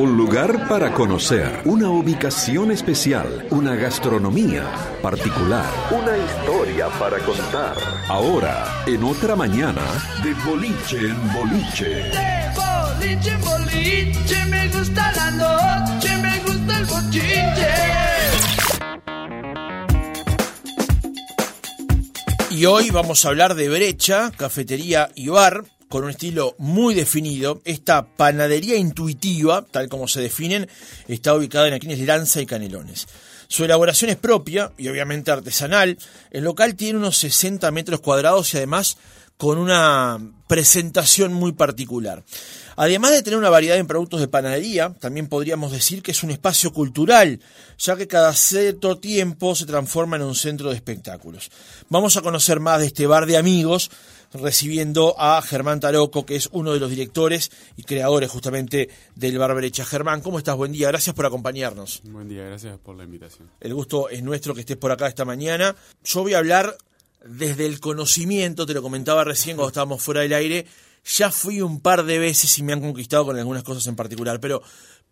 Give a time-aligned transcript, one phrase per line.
[0.00, 4.64] Un lugar para conocer, una ubicación especial, una gastronomía
[5.02, 7.76] particular, una historia para contar.
[8.08, 9.82] Ahora, en otra mañana,
[10.24, 11.84] de boliche en boliche.
[11.84, 17.68] De boliche en boliche, me gusta la noche, me gusta el bochinche.
[22.52, 27.60] Y hoy vamos a hablar de brecha, cafetería y bar, con un estilo muy definido.
[27.64, 30.68] Esta panadería intuitiva, tal como se definen,
[31.08, 33.08] está ubicada en Aquines Lanza y Canelones.
[33.48, 35.98] Su elaboración es propia y obviamente artesanal.
[36.30, 38.98] El local tiene unos 60 metros cuadrados y además
[39.36, 42.22] con una presentación muy particular.
[42.76, 46.30] Además de tener una variedad en productos de panadería, también podríamos decir que es un
[46.30, 47.40] espacio cultural,
[47.78, 51.50] ya que cada cierto tiempo se transforma en un centro de espectáculos.
[51.88, 53.90] Vamos a conocer más de este bar de amigos,
[54.32, 59.54] recibiendo a Germán Taroco, que es uno de los directores y creadores justamente del Bar
[59.54, 59.84] Brecha.
[59.84, 60.56] Germán, ¿cómo estás?
[60.56, 62.02] Buen día, gracias por acompañarnos.
[62.04, 63.50] Buen día, gracias por la invitación.
[63.60, 65.74] El gusto es nuestro que estés por acá esta mañana.
[66.04, 66.76] Yo voy a hablar
[67.24, 70.66] desde el conocimiento, te lo comentaba recién cuando estábamos fuera del aire,
[71.04, 74.40] ya fui un par de veces y me han conquistado con algunas cosas en particular,
[74.40, 74.62] pero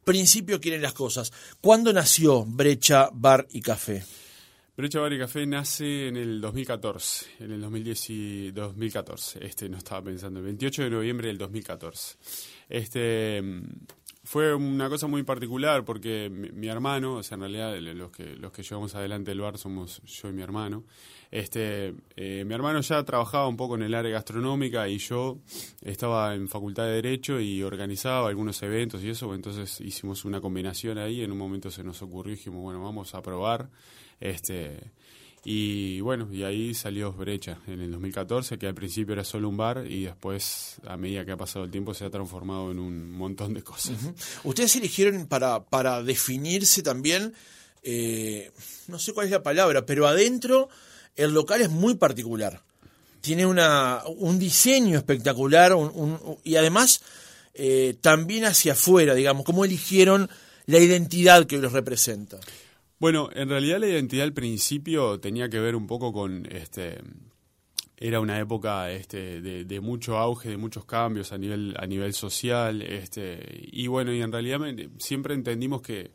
[0.05, 1.33] principio quieren las cosas.
[1.61, 4.05] ¿Cuándo nació Brecha, Bar y Café?
[4.79, 9.45] Brecha Bar y Café nace en el 2014, en el 2010 y 2014.
[9.45, 12.17] Este no estaba pensando, el 28 de noviembre del 2014.
[12.69, 13.43] Este
[14.29, 18.37] fue una cosa muy particular porque mi, mi, hermano, o sea, en realidad los que
[18.37, 20.85] los que llevamos adelante el bar somos yo y mi hermano.
[21.31, 25.39] Este, eh, mi hermano ya trabajaba un poco en el área gastronómica y yo
[25.83, 30.99] estaba en facultad de derecho y organizaba algunos eventos y eso, entonces hicimos una combinación
[30.99, 31.23] ahí.
[31.23, 33.71] En un momento se nos ocurrió y dijimos, bueno, vamos a probar.
[34.21, 34.93] Este,
[35.45, 39.57] y bueno, y ahí salió Brecha en el 2014, que al principio era solo un
[39.57, 43.11] bar y después, a medida que ha pasado el tiempo, se ha transformado en un
[43.11, 43.97] montón de cosas.
[44.45, 47.35] Ustedes eligieron para, para definirse también,
[47.83, 48.51] eh,
[48.89, 50.69] no sé cuál es la palabra, pero adentro
[51.17, 52.63] el local es muy particular.
[53.21, 57.03] Tiene una, un diseño espectacular un, y además
[57.55, 60.29] eh, también hacia afuera, digamos, cómo eligieron
[60.67, 62.39] la identidad que los representa.
[63.01, 66.99] Bueno, en realidad la identidad al principio tenía que ver un poco con este
[68.01, 72.13] era una época este, de, de, mucho auge, de muchos cambios a nivel a nivel
[72.13, 76.13] social, este y bueno, y en realidad me, siempre entendimos que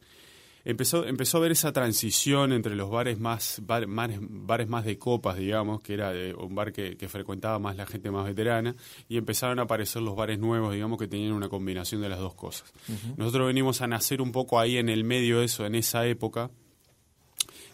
[0.64, 4.98] empezó empezó a ver esa transición entre los bares más bar, bares, bares, más de
[4.98, 8.76] copas, digamos, que era de, un bar que, que, frecuentaba más la gente más veterana,
[9.10, 12.34] y empezaron a aparecer los bares nuevos, digamos, que tenían una combinación de las dos
[12.36, 12.72] cosas.
[12.88, 13.18] Uh -huh.
[13.18, 16.50] Nosotros venimos a nacer un poco ahí en el medio de eso, en esa época,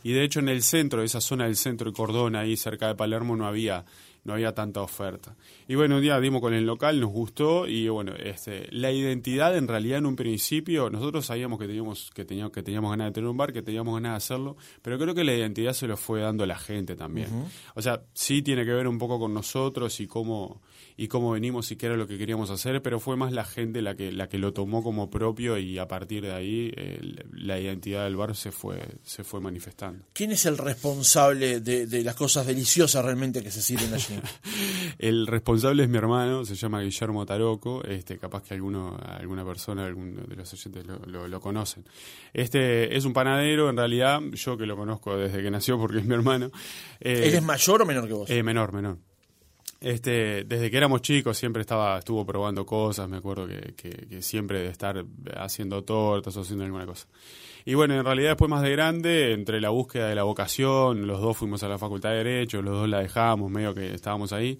[0.03, 2.95] y de hecho en el centro, esa zona del centro de Cordón, ahí cerca de
[2.95, 3.85] Palermo, no había
[4.23, 5.35] no había tanta oferta.
[5.67, 9.55] Y bueno, un día dimos con el local, nos gustó y bueno, este, la identidad
[9.57, 13.11] en realidad en un principio, nosotros sabíamos que teníamos, que teníamos, que teníamos ganas de
[13.13, 15.97] tener un bar, que teníamos ganas de hacerlo, pero creo que la identidad se lo
[15.97, 17.33] fue dando la gente también.
[17.33, 17.47] Uh -huh.
[17.75, 20.61] O sea, sí tiene que ver un poco con nosotros y cómo,
[20.97, 23.81] y cómo venimos y qué era lo que queríamos hacer, pero fue más la gente
[23.81, 26.99] la que, la que lo tomó como propio y a partir de ahí eh,
[27.31, 30.05] la identidad del bar se fue, se fue manifestando.
[30.13, 34.08] ¿Quién es el responsable de, de las cosas deliciosas realmente que se sirven allí?
[34.99, 39.85] el responsable es mi hermano, se llama Guillermo Taroco, este, capaz que alguno, alguna persona,
[39.85, 41.85] alguno de los oyentes lo, lo, lo, conocen.
[42.33, 46.05] Este es un panadero, en realidad, yo que lo conozco desde que nació porque es
[46.05, 46.51] mi hermano.
[46.99, 48.29] Eh, ¿Él es mayor o menor que vos?
[48.29, 48.97] Eh, menor, menor.
[49.81, 54.21] Este, desde que éramos chicos siempre estaba, estuvo probando cosas, me acuerdo que, que, que
[54.21, 55.05] siempre de estar
[55.37, 57.07] haciendo tortas o haciendo alguna cosa.
[57.65, 61.21] Y bueno, en realidad después más de grande, entre la búsqueda de la vocación, los
[61.21, 64.59] dos fuimos a la Facultad de Derecho, los dos la dejamos, medio que estábamos ahí.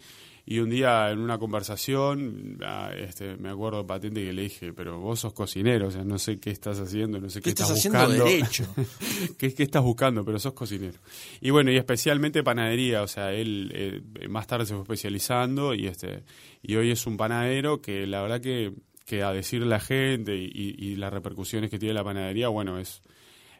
[0.51, 2.57] Y un día en una conversación,
[2.97, 6.39] este, me acuerdo patente que le dije, pero vos sos cocinero, o sea, no sé
[6.39, 8.25] qué estás haciendo, no sé qué, ¿Qué estás, estás haciendo buscando.
[8.25, 8.65] derecho?
[9.37, 10.25] ¿Qué, ¿Qué, estás buscando?
[10.25, 10.97] Pero sos cocinero.
[11.39, 15.85] Y bueno, y especialmente panadería, o sea, él eh, más tarde se fue especializando y
[15.85, 16.23] este
[16.63, 18.73] y hoy es un panadero que la verdad que,
[19.05, 22.47] que a decirle a la gente y, y, y, las repercusiones que tiene la panadería,
[22.47, 23.03] bueno, es,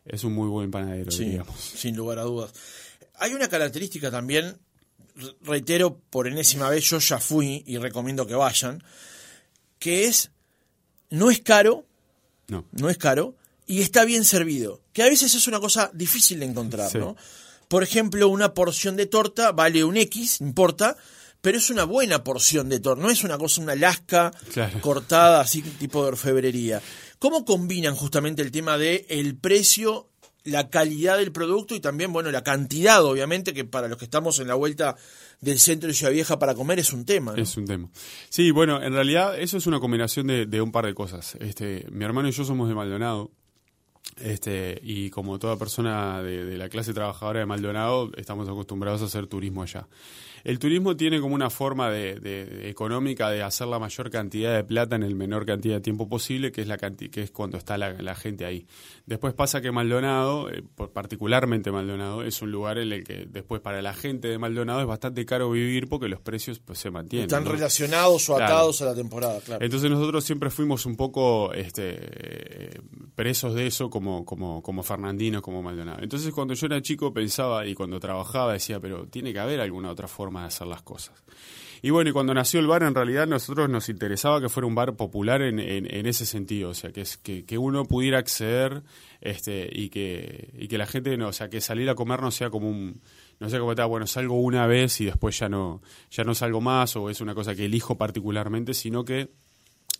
[0.06, 1.56] es un muy buen panadero, sí, digamos.
[1.56, 2.52] Sin lugar a dudas.
[3.20, 4.58] Hay una característica también
[5.42, 8.84] reitero por enésima vez, yo ya fui y recomiendo que vayan,
[9.78, 10.32] que es,
[11.10, 11.86] no es caro,
[12.48, 13.36] no, no es caro,
[13.66, 16.98] y está bien servido, que a veces es una cosa difícil de encontrar, sí.
[16.98, 17.16] ¿no?
[17.68, 20.98] Por ejemplo, una porción de torta vale un X, importa,
[21.42, 24.82] pero es una buena porción de torta, no es una cosa, una lasca claro.
[24.82, 26.82] cortada así tipo de orfebrería.
[27.20, 30.09] ¿Cómo combinan justamente el tema de el precio
[30.44, 34.40] la calidad del producto y también, bueno, la cantidad, obviamente, que para los que estamos
[34.40, 34.96] en la vuelta
[35.42, 37.34] del centro de Ciudad Vieja para comer es un tema.
[37.38, 37.90] Es un tema.
[38.30, 41.36] Sí, bueno, en realidad eso es una combinación de, de, un par de cosas.
[41.40, 43.32] Este, mi hermano y yo somos de Maldonado.
[44.18, 49.06] Este, y como toda persona de, de la clase trabajadora de Maldonado, estamos acostumbrados a
[49.06, 49.88] hacer turismo allá.
[50.44, 54.96] El turismo tiene como una forma de, económica de hacer la mayor cantidad de plata
[54.96, 58.16] en el menor cantidad de tiempo posible, que es la que es cuando está la,
[58.16, 58.66] gente ahí.
[59.06, 60.64] Después pasa que Maldonado, eh,
[60.94, 64.88] particularmente Maldonado, es un lugar en el que después para la gente de Maldonado es
[64.88, 67.28] bastante caro vivir porque los precios pues, se mantienen.
[67.28, 69.64] Están relacionados o atados a la temporada, claro.
[69.64, 72.82] Entonces nosotros siempre fuimos un poco este,
[73.20, 76.02] presos de eso como, como, como Fernandino, como Maldonado.
[76.02, 79.92] Entonces cuando yo era chico pensaba y cuando trabajaba decía, pero tiene que haber alguna
[79.92, 81.22] otra forma de hacer las cosas.
[81.82, 84.74] Y bueno, y cuando nació el bar, en realidad nosotros nos interesaba que fuera un
[84.74, 88.84] bar popular en, en, ese sentido, o sea, que, es, que, que, uno pudiera acceder
[89.20, 92.32] este, y, que, y que la gente, no, o sea, que salir a comer no
[92.32, 93.02] sea como un,
[93.42, 96.96] no cómo está, bueno, salgo una vez y después ya no, ya no salgo más,
[96.96, 99.30] o es una cosa que elijo particularmente, sino que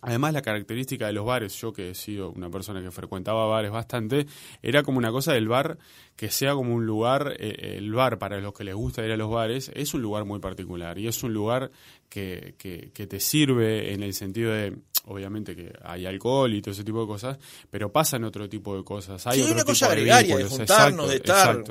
[0.02, 3.70] Además, la característica de los bares, yo que he sido una persona que frecuentaba bares
[3.70, 4.26] bastante,
[4.62, 5.78] era como una cosa del bar
[6.16, 9.16] que sea como un lugar, eh, el bar para los que les gusta ir a
[9.16, 11.70] los bares, es un lugar muy particular y es un lugar
[12.08, 14.76] que, que, te sirve en el sentido de,
[15.06, 17.38] obviamente que hay alcohol y todo ese tipo de cosas,
[17.70, 19.26] pero pasan otro tipo de cosas.
[19.26, 21.62] Hay una cosa gregaria de juntarnos, de estar.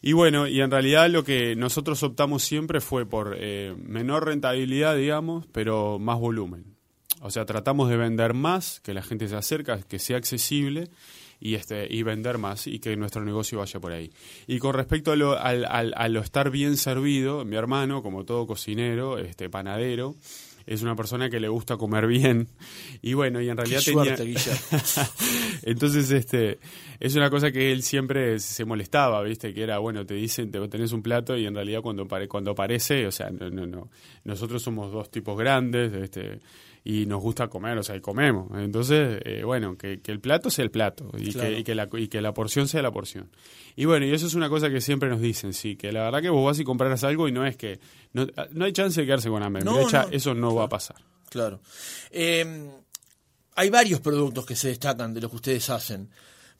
[0.00, 4.96] Y bueno, y en realidad lo que nosotros optamos siempre fue por eh, menor rentabilidad,
[4.96, 6.71] digamos, pero más volumen.
[7.22, 10.88] O sea, tratamos de vender más, que la gente se acerca, que sea accesible
[11.40, 14.10] y este y vender más y que nuestro negocio vaya por ahí.
[14.46, 19.18] Y con respecto a lo, a lo estar bien servido, mi hermano, como todo cocinero,
[19.18, 20.16] este panadero,
[20.66, 22.48] es una persona que le gusta comer bien.
[23.02, 24.16] Y bueno y en realidad tenía
[25.62, 26.58] entonces este
[27.00, 30.66] es una cosa que él siempre se molestaba viste que era bueno te dicen te
[30.68, 33.90] tenés un plato y en realidad cuando cuando aparece o sea no no no.
[34.24, 36.40] Nosotros somos dos tipos grandes este
[36.84, 38.50] y nos gusta comer, o sea, y comemos.
[38.58, 42.34] Entonces, eh, bueno, que, el plato sea el plato y, que, la, y que la
[42.34, 43.30] porción sea la porción.
[43.76, 46.20] Y bueno, y eso es una cosa que siempre nos dicen, sí, que la verdad
[46.20, 47.78] que vos vas y comprarás algo y no es que...
[48.12, 48.26] No,
[48.60, 49.64] hay chance de quedarse con hambre,
[50.10, 50.96] eso no va a pasar.
[51.30, 51.60] Claro.
[52.10, 52.68] Em,
[53.54, 56.10] hay varios productos que se destacan de lo que ustedes hacen.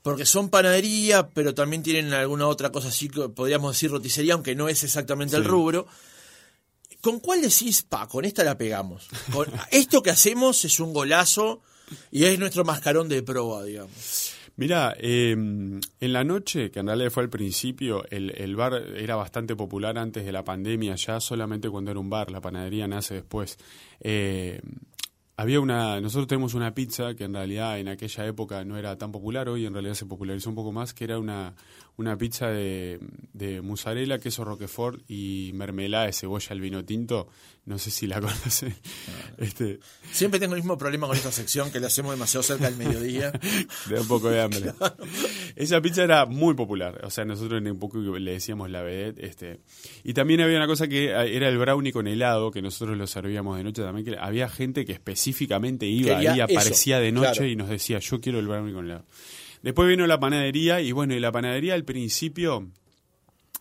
[0.03, 4.69] Porque son panadería, pero también tienen alguna otra cosa así, podríamos decir roticería, aunque no
[4.69, 5.87] es exactamente el rubro.
[7.03, 9.09] ¿Con cuál decís, pa, con esta la pegamos?
[9.33, 11.61] Con, esto que hacemos es un golazo
[12.13, 14.33] y es nuestro mascarón de proa, digamos.
[14.55, 19.17] Mira, em, en la noche, que en realidad fue al principio, el, el, bar era
[19.17, 23.15] bastante popular antes de la pandemia, ya solamente cuando era un bar, la panadería nace
[23.15, 23.59] después.
[23.99, 24.61] Eh,
[25.37, 29.11] había una, nosotros tenemos una pizza que en realidad en aquella época no era tan
[29.11, 31.55] popular, hoy en realidad se popularizó un poco más, que era una,
[31.97, 32.99] una pizza de,
[33.33, 37.29] de mozzarella, queso roquefort y mermelada de cebolla al vino tinto.
[37.65, 38.75] No sé si la conocen.
[39.39, 39.79] Este...
[40.11, 43.31] Siempre tengo el mismo problema con esta sección, que la hacemos demasiado cerca del mediodía.
[43.89, 44.73] de un poco de hambre.
[45.57, 47.05] Esa pizza era muy popular.
[47.05, 49.25] O sea, nosotros en un poco le decíamos la vedette.
[49.25, 49.61] Este...
[50.03, 53.57] Y también había una cosa que era el brownie con helado, que nosotros lo servíamos
[53.59, 54.05] de noche también.
[54.05, 58.41] que Había gente que específicamente iba ahí, aparecía de noche y nos decía, yo quiero
[58.41, 59.05] el brownie con helado.
[59.63, 62.69] Después vino la panadería y bueno, y la panadería al principio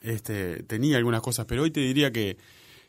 [0.02, 2.38] este, tenía algunas cosas, pero hoy te diría que,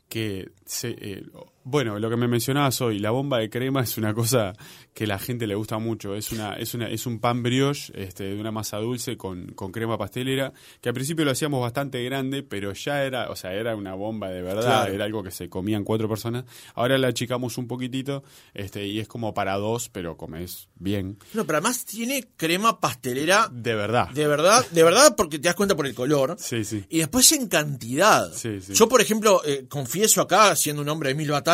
[0.09, 1.25] que se, eh,
[1.65, 4.53] bueno, lo que me mencionabas hoy, la bomba de crema es una cosa
[4.95, 6.15] que la gente le gusta mucho.
[6.15, 9.71] Es una, es una, es un pan brioche este, de una masa dulce con, con
[9.71, 13.77] crema pastelera, que al principio lo hacíamos bastante grande, pero ya era, o sea, era
[13.77, 16.45] una bomba de verdad, era algo que se comían cuatro personas.
[16.75, 21.19] Ahora la achicamos un poquitito, este, y es como para dos, pero comes bien.
[21.33, 23.49] No, pero además tiene crema pastelera.
[23.53, 24.11] De verdad.
[24.11, 26.37] De verdad, de verdad, porque te das cuenta por el color.
[26.39, 26.85] Sí, sí.
[26.89, 28.33] Y después en cantidad.
[28.33, 28.75] Sí, sí.
[28.75, 31.52] Yo, por ejemplo, eh, confieso acá, siendo un hombre de mil batallas,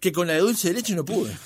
[0.00, 1.36] que con la de dulce de leche no pude.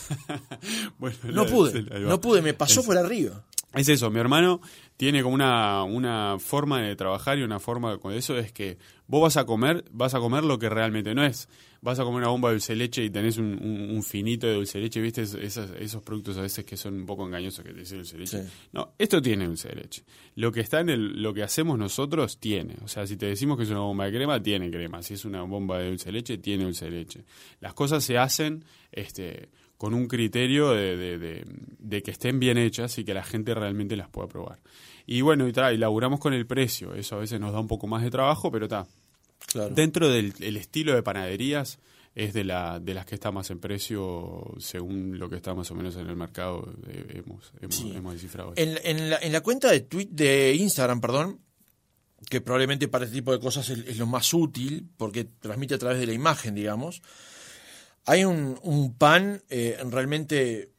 [1.24, 3.44] no pude, no pude, me pasó por arriba.
[3.74, 4.60] Es eso, mi hermano
[4.98, 9.22] tiene como una, una forma de trabajar y una forma con eso es que vos
[9.22, 11.48] vas a comer, vas a comer lo que realmente no es.
[11.80, 15.00] Vas a comer una bomba de dulce leche y tenés un, finito de dulce leche,
[15.00, 15.22] ¿viste?
[15.22, 18.44] Esos, esos, productos a veces que son un poco engañosos que te dicen dulce leche.
[18.72, 20.02] No, esto tiene dulce de leche.
[20.34, 22.74] Lo que está en el, lo que hacemos nosotros tiene.
[22.82, 25.00] O sea, si te decimos que es una bomba de crema, tiene crema.
[25.04, 27.24] Si es una bomba de dulce de leche, tiene dulce de leche.
[27.60, 31.44] Las cosas se hacen, este, con un criterio de, de,
[31.78, 34.58] de, que estén bien hechas y que la gente realmente las pueda probar.
[35.10, 37.86] Y bueno, y, y laburamos con el precio, eso a veces nos da un poco
[37.86, 38.86] más de trabajo, pero está.
[39.74, 41.78] Dentro del estilo de panaderías,
[42.14, 45.70] es de, la, de las que está más en precio según lo que está más
[45.70, 46.70] o menos en el mercado.
[46.88, 47.92] eh, hemos, hemos, Sí.
[47.96, 48.52] hemos descifrado.
[48.56, 51.40] En, en la, en la cuenta de tweet de Instagram, perdón,
[52.28, 55.78] que probablemente para este tipo de cosas es, es lo más útil, porque transmite a
[55.78, 57.00] través de la imagen, digamos,
[58.04, 60.72] hay un, un pan eh, realmente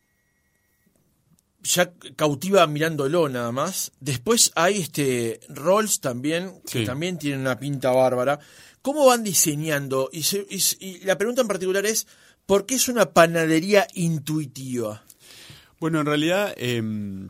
[1.64, 3.92] ya cautiva mirándolo nada más.
[4.00, 6.86] Después hay este rolls también, que Sí.
[6.86, 8.40] también tienen una pinta bárbara.
[8.82, 10.10] ¿Cómo van diseñando?
[10.12, 12.08] Y, se- y- y la pregunta en particular es,
[12.46, 15.04] ¿por qué es una panadería intuitiva?
[15.80, 17.30] Bueno, en realidad em,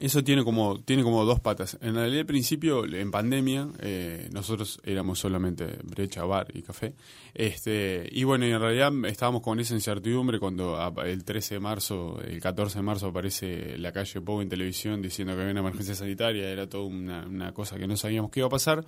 [0.00, 1.78] eso tiene como, tiene como dos patas.
[1.80, 6.94] En realidad al principio, en pandemia, eh, nosotros éramos solamente brecha, bar y café.
[7.32, 12.40] Este, y bueno, en realidad estábamos con esa incertidumbre cuando el 13 de marzo, el
[12.40, 16.48] 14 de marzo aparece la calle Pou en televisión diciendo que había una emergencia sanitaria,
[16.50, 18.84] era toda una, cosa que no sabíamos qué iba a pasar.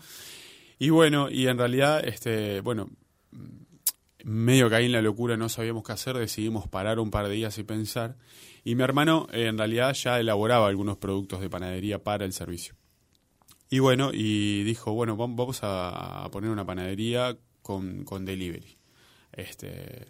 [0.78, 2.90] Y bueno, y en realidad, este, bueno,
[4.24, 7.56] medio ahí en la locura no sabíamos qué hacer, decidimos parar un par de días
[7.58, 8.16] y pensar.
[8.66, 12.74] Y mi hermano eh, en realidad ya elaboraba algunos productos de panadería para el servicio.
[13.70, 18.75] Y bueno, y dijo, bueno, vam- vamos a poner una panadería con, con delivery.
[19.36, 20.06] Este,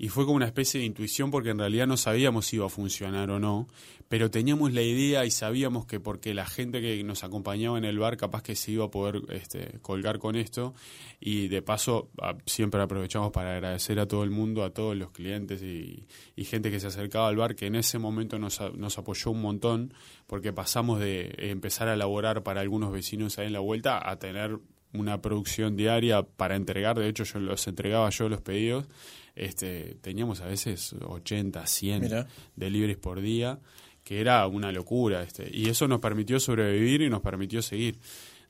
[0.00, 2.68] y fue como una especie de intuición porque en realidad no sabíamos si iba a
[2.68, 3.66] funcionar o no,
[4.08, 7.98] pero teníamos la idea y sabíamos que porque la gente que nos acompañaba en el
[7.98, 10.72] bar capaz que se iba a poder este, colgar con esto
[11.18, 12.10] y de paso
[12.46, 16.06] siempre aprovechamos para agradecer a todo el mundo, a todos los clientes y,
[16.48, 19.92] gente que se acercaba al bar que en ese momento nos, nos apoyó un montón
[20.26, 24.58] porque pasamos de empezar a elaborar para algunos vecinos ahí en la vuelta a tener
[24.92, 28.86] una producción diaria para entregar, de hecho yo los entregaba yo los pedidos,
[29.34, 32.26] este, teníamos a veces 80, 100 Mira.
[32.56, 33.60] deliveries por día,
[34.02, 37.98] que era una locura, este, y eso nos permitió sobrevivir y nos permitió seguir.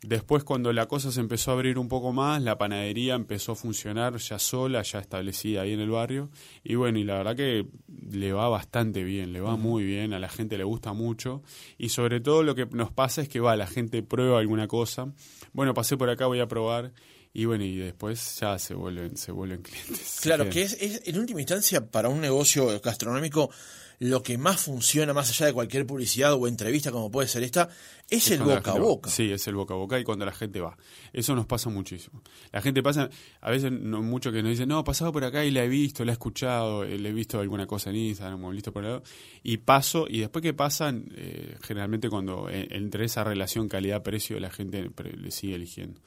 [0.02, 3.56] Después, cuando la cosa se empezó a abrir un poco más, la panadería empezó a
[3.56, 6.30] funcionar ya sola, ya establecida ahí en el barrio.
[6.62, 7.66] Y bueno, y la verdad que
[8.08, 11.42] le va bastante bien, le va muy bien, a la gente le gusta mucho.
[11.78, 15.12] Y sobre todo lo que nos pasa es que va, la gente prueba alguna cosa.
[15.52, 16.92] Bueno, pasé por acá, voy a probar.
[17.32, 20.18] Y bueno, y después ya se vuelven, se vuelven clientes.
[20.22, 23.50] Claro, que es, es, en última instancia para un negocio gastronómico
[23.98, 27.68] lo que más funciona más allá de cualquier publicidad o entrevista como puede ser esta
[28.10, 28.80] es, el boca a va.
[28.80, 29.10] boca.
[29.10, 30.76] Sí, es el boca a boca y cuando la gente va.
[31.12, 32.22] Eso nos pasa muchísimo.
[32.52, 33.10] La gente pasa,
[33.40, 36.04] a veces no, mucho que nos dicen, no, pasaba por acá y la he visto,
[36.04, 39.02] la he escuchado, eh, le he visto alguna cosa en Instagram o visto por lado.
[39.42, 44.50] Y paso, y después que pasan, eh, generalmente cuando eh, entre esa relación calidad-precio la
[44.50, 46.00] gente le sigue eligiendo.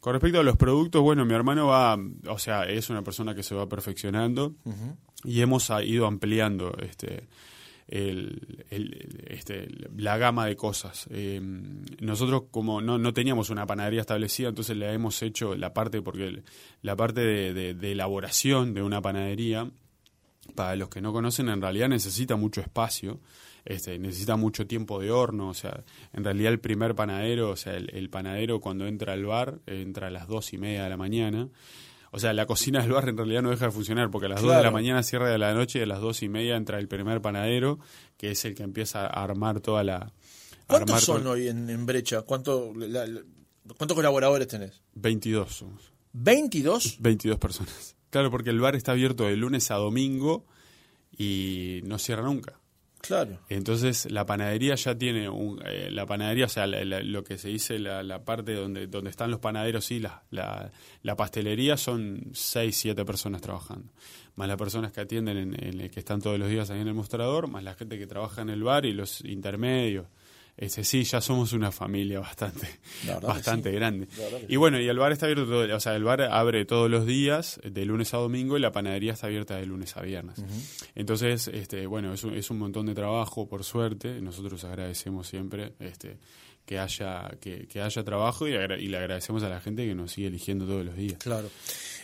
[0.00, 1.98] Con respecto a los productos, bueno, mi hermano va,
[2.28, 4.54] o sea, es una persona que se va perfeccionando
[5.24, 7.28] y hemos ido ampliando este
[7.88, 11.06] el, el- este, la gama de cosas.
[11.10, 11.40] Eh,
[12.00, 16.42] nosotros como no, no teníamos una panadería establecida, entonces le hemos hecho la parte, porque
[16.82, 19.70] la parte de, de- elaboración de una panadería,
[20.54, 23.20] para los que no conocen, en realidad necesita mucho espacio,
[23.64, 27.74] este, necesita mucho tiempo de horno, o sea, en realidad el primer panadero, o sea,
[27.74, 30.96] el, el panadero cuando entra al bar, entra a las dos y media de la
[30.96, 31.48] mañana,
[32.16, 34.40] o sea, la cocina del bar en realidad no deja de funcionar porque a las
[34.40, 34.72] dos de la Claro.
[34.72, 37.78] mañana cierra de la noche y a las dos y media entra el primer panadero,
[38.16, 40.12] que es el que empieza a armar toda la...
[40.66, 42.22] ¿Cuántos son todo- hoy en, en Brecha?
[42.22, 43.20] ¿Cuánto, la- la-
[43.76, 44.80] ¿Cuántos colaboradores tenés?
[44.94, 45.92] 22 somos.
[46.14, 46.96] ¿22?
[47.00, 47.94] 22 personas.
[48.10, 50.46] Claro, porque el bar está abierto de lunes a domingo
[51.18, 52.58] y no cierra nunca.
[53.00, 53.38] Claro.
[53.48, 57.48] Entonces la panadería ya tiene un, eh, la panadería, o sea, la- lo que se
[57.48, 62.76] dice la, la parte donde donde están los panaderos y la, la, pastelería son seis,
[62.76, 63.92] siete personas trabajando,
[64.34, 66.94] más las personas que atienden en, en que están todos los días ahí en el
[66.94, 70.06] mostrador, más la gente que trabaja en el bar y los intermedios.
[70.58, 72.66] Ese sí, ya somos una familia bastante,
[73.20, 73.76] bastante sí.
[73.76, 74.08] grande.
[74.48, 77.04] Y bueno, y el bar está abierto todo, o sea, el bar abre todos los
[77.04, 80.36] días, de lunes a domingo, y la panadería está abierta de lunes a viernes.
[80.94, 84.20] Entonces, este, bueno, es un, es un montón de trabajo, por suerte.
[84.22, 86.16] Nosotros agradecemos siempre este,
[86.64, 89.94] que haya que, que haya trabajo y, agra- y le agradecemos a la gente que
[89.94, 91.18] nos sigue eligiendo todos los días.
[91.18, 91.50] Claro.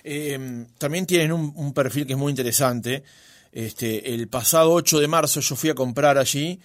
[0.04, 3.02] Eh, también tienen un, un perfil que es muy interesante.
[3.50, 6.60] Este, el pasado 8 de marzo yo fui a comprar allí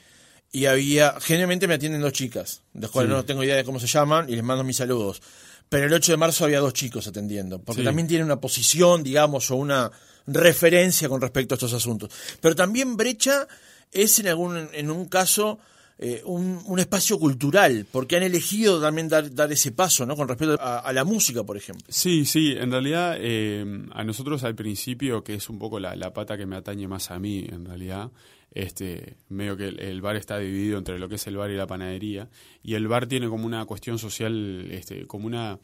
[0.51, 3.15] y había, generalmente me atienden dos chicas, de las cuales Sí.
[3.15, 5.21] no tengo idea de cómo se llaman y les mando mis saludos.
[5.69, 7.85] Pero el 8 de marzo había dos chicos atendiendo, porque Sí.
[7.85, 9.91] también tienen una posición, digamos, o una
[10.25, 12.11] referencia con respecto a estos asuntos.
[12.41, 13.47] Pero también Brecha
[13.91, 15.59] es en algún, en un caso,
[15.99, 20.15] eh, un, un espacio cultural, porque han elegido también dar, dar ese paso, ¿no?
[20.15, 21.85] Con respecto a, a la música, por ejemplo.
[21.89, 26.13] Sí, sí, en realidad eh, a nosotros al principio, que es un poco la, la
[26.13, 28.11] pata que me atañe más a mí, en realidad,
[28.57, 31.55] este, medio que el, el bar está dividido entre lo que es el bar y
[31.55, 32.27] la panadería,
[32.63, 35.59] y el bar tiene como una cuestión social, este, como una,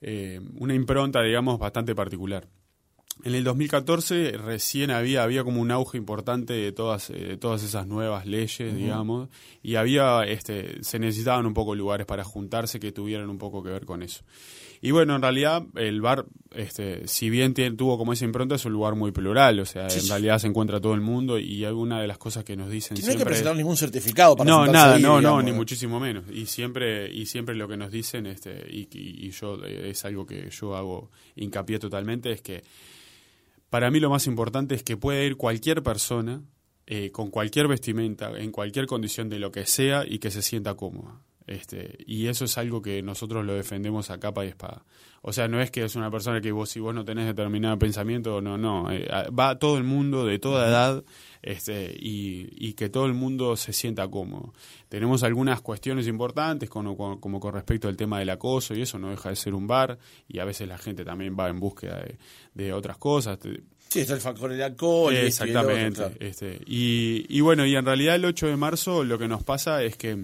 [0.00, 2.46] eh, una impronta, digamos, bastante particular.
[3.24, 7.86] en el 2014 recién había, había como un auge importante de todas, eh, todas esas
[7.88, 9.28] nuevas leyes, digamos,
[9.62, 13.70] y había, este, se necesitaban un poco lugares para juntarse que tuvieran un poco que
[13.70, 14.24] ver con eso.
[14.80, 18.64] Y bueno, en realidad el bar, este, si bien tiene, tuvo como esa impronta, es
[18.64, 22.00] un lugar muy plural, o sea, en realidad se encuentra todo el mundo y alguna
[22.00, 23.24] de las cosas que nos dicen Que no siempre...
[23.24, 26.24] que presentar ningún certificado para No, nada, ahí, no, no, ni muchísimo menos.
[26.32, 30.04] Y siempre, y siempre lo que nos dicen, este, y, y- y yo eh, es
[30.04, 32.62] algo que yo hago hincapié totalmente, es que
[33.70, 36.42] para mí lo más importante es que puede ir cualquier persona
[36.86, 40.74] eh, con cualquier vestimenta, en cualquier condición de lo que sea y que se sienta
[40.74, 41.20] cómoda.
[41.46, 44.84] Este, y eso es algo que nosotros lo defendemos a capa y espada.
[45.26, 47.78] O sea, no es que es una persona que vos, si vos no tenés determinado
[47.78, 48.90] pensamiento, no, no.
[48.90, 51.04] eh, a- va todo el mundo de toda edad
[51.42, 54.52] este, y, y que todo el mundo se sienta cómodo.
[54.88, 59.28] Tenemos algunas cuestiones importantes como, con respecto al tema del acoso y eso no deja
[59.30, 59.98] de ser un bar
[60.28, 62.18] y a veces la gente también va en búsqueda de,
[62.54, 63.38] de otras cosas.
[63.88, 65.12] Sí, está el factor del alcohol.
[65.12, 65.96] y y otro, Exactamente.
[65.98, 66.14] claro.
[66.20, 69.82] este, y, y bueno, y en realidad el 8 de marzo lo que nos pasa
[69.82, 70.18] es que,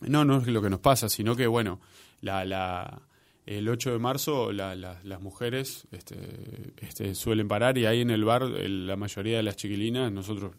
[0.00, 1.80] no, no es lo que nos pasa, sino que bueno,
[2.20, 3.02] la, la,
[3.46, 6.16] el 8 de marzo la- la- las mujeres este,
[6.80, 10.52] este, suelen parar y ahí en el bar el- la mayoría de las chiquilinas, nosotros...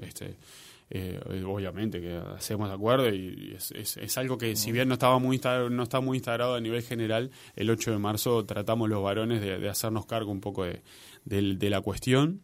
[0.00, 0.36] Este,
[0.90, 4.94] eh, obviamente que hacemos de acuerdo y es, es- es algo que si bien no
[4.94, 9.02] estaba muy no está muy instaurado a nivel general el 8 de marzo tratamos los
[9.02, 10.82] varones de, de hacernos cargo un poco de,
[11.24, 12.42] de la cuestión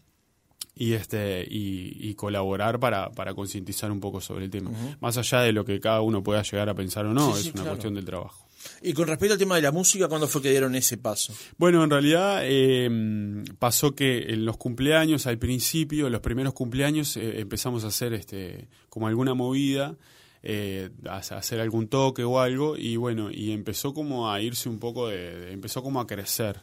[0.81, 4.71] y este y, y colaborar para, para concientizar un poco sobre el tema
[5.01, 7.43] más allá de lo que cada uno pueda llegar a pensar o no Sí, es
[7.45, 7.71] sí, una claro.
[7.73, 8.47] cuestión del trabajo
[8.83, 11.35] Y con respecto al tema de la música, ¿cuándo fue que dieron ese paso?
[11.59, 17.41] Bueno, en realidad eh, pasó que en los cumpleaños, al principio, los primeros cumpleaños, eh,
[17.41, 19.97] empezamos a hacer este como alguna movida,
[20.43, 24.69] eh, a a hacer algún toque o algo, y bueno, y empezó como a irse
[24.71, 26.63] un poco de, de- empezó como a crecer.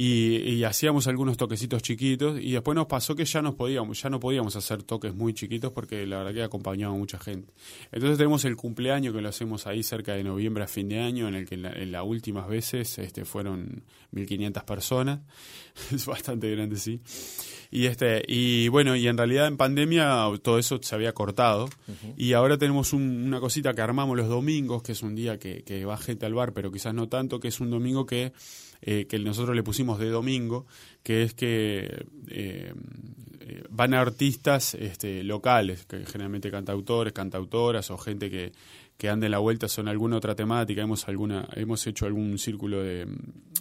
[0.00, 4.08] Y, y hacíamos algunos toquecitos chiquitos y después nos pasó que ya nos podíamos ya
[4.08, 7.52] no podíamos hacer toques muy chiquitos porque la verdad que acompañaba mucha gente.
[7.90, 11.26] Entonces tenemos el cumpleaños que lo hacemos ahí cerca de noviembre a fin de año
[11.26, 15.18] en el que en, la- en las últimas veces este fueron 1500 personas.
[15.92, 17.00] Es bastante grande sí.
[17.70, 21.68] Y este y bueno y en realidad en pandemia todo eso se había cortado.
[22.16, 25.64] Y ahora tenemos un- una cosita que armamos los domingos que es un día que,
[25.64, 28.32] que va gente al bar pero quizás no tanto que es un domingo que
[28.80, 30.66] eh, que nosotros le pusimos de domingo
[31.02, 32.74] que es que eh,
[33.40, 38.52] eh, van artistas este, locales que generalmente cantautores cantautoras o gente que
[38.98, 40.82] que ande en la vuelta son alguna otra temática.
[40.82, 43.06] Hemos alguna hemos hecho algún círculo de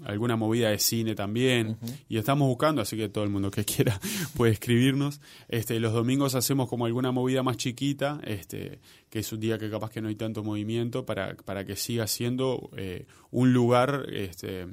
[0.04, 1.78] alguna movida de cine también
[2.10, 4.00] y estamos buscando así que todo el mundo que quiera
[4.36, 5.22] puede escribirnos.
[5.48, 8.80] Este los domingos hacemos como alguna movida más chiquita este
[9.12, 12.08] que es un día que capaz que no hay tanto movimiento para para que siga
[12.08, 14.66] siendo eh, un lugar este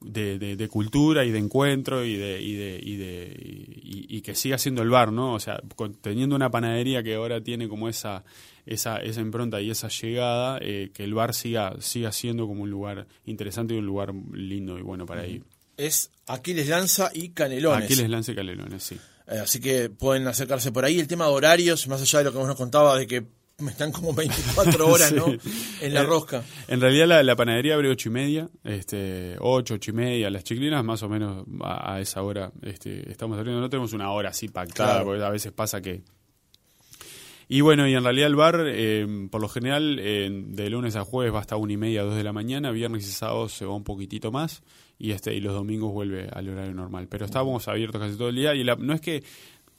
[0.00, 4.20] de, de- de cultura y de encuentro y de y de y de y, y
[4.22, 7.68] que siga siendo el bar no o sea con- teniendo una panadería que ahora tiene
[7.68, 8.24] como esa
[8.66, 12.70] esa esa impronta y esa llegada eh, que el bar siga siga siendo como un
[12.70, 15.44] lugar interesante y un lugar lindo y bueno para ir
[15.76, 17.84] Es Aquiles Lanza y Canelones.
[17.84, 18.96] aquí les lance calelones sí
[19.28, 20.98] Eh, así que pueden acercarse por ahí.
[20.98, 23.22] El tema de horarios, más allá de lo que vos nos contabas, de que
[23.70, 25.26] están como 24 horas, ¿no?
[25.80, 26.42] En la Eh, rosca.
[26.68, 30.44] En realidad la, la panadería abre ocho y media, este, ocho, ocho y media, las
[30.44, 34.30] chiquilinas más o menos a, a esa hora este, estamos abriendo, no tenemos una hora
[34.30, 35.04] así pactada, Claro.
[35.06, 36.02] porque a veces pasa que...
[37.52, 41.02] Y bueno, y en realidad el bar, eh, por lo general, eh, de lunes a
[41.04, 43.74] jueves va hasta una y media, dos de la mañana, viernes y sábados se va
[43.74, 44.62] un poquitito más,
[45.00, 47.08] y este y los domingos vuelve al horario normal.
[47.08, 49.24] Pero estamos abiertos casi todo el día, y la- no es que